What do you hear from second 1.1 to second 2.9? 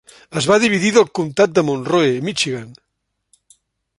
comtat de Monroe, Michigan.